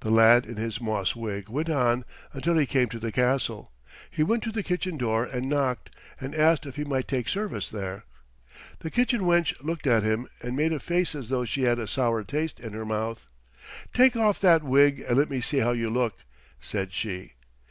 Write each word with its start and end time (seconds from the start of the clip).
The 0.00 0.10
lad 0.10 0.44
in 0.44 0.56
his 0.58 0.82
moss 0.82 1.16
wig 1.16 1.48
went 1.48 1.70
on 1.70 2.04
until 2.34 2.58
he 2.58 2.66
came 2.66 2.90
to 2.90 2.98
the 2.98 3.10
castle. 3.10 3.72
He 4.10 4.22
went 4.22 4.42
to 4.42 4.52
the 4.52 4.62
kitchen 4.62 4.98
door 4.98 5.24
and 5.24 5.48
knocked, 5.48 5.96
and 6.20 6.34
asked 6.34 6.66
if 6.66 6.76
he 6.76 6.84
might 6.84 7.08
take 7.08 7.26
service 7.26 7.70
there. 7.70 8.04
The 8.80 8.90
kitchen 8.90 9.22
wench 9.22 9.54
looked 9.64 9.86
at 9.86 10.02
him 10.02 10.28
and 10.42 10.56
made 10.58 10.74
a 10.74 10.78
face 10.78 11.14
as 11.14 11.30
though 11.30 11.46
she 11.46 11.62
had 11.62 11.78
a 11.78 11.88
sour 11.88 12.22
taste 12.22 12.60
in 12.60 12.74
her 12.74 12.84
mouth. 12.84 13.26
"Take 13.94 14.14
off 14.14 14.40
that 14.42 14.62
wig 14.62 15.00
and 15.08 15.16
let 15.16 15.30
me 15.30 15.40
see 15.40 15.60
how 15.60 15.70
you 15.70 15.88
look," 15.88 16.16
said 16.60 16.92
she. 16.92 17.32